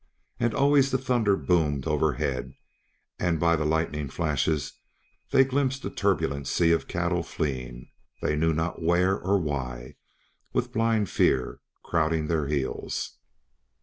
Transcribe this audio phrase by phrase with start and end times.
[0.39, 2.55] And always the thunder boomed overhead,
[3.19, 4.73] and by the lightning flashes
[5.29, 7.87] they glimpsed the turbulent sea of cattle fleeing,
[8.19, 9.97] they knew not where or why,
[10.53, 13.19] with blind fear crowding their heels.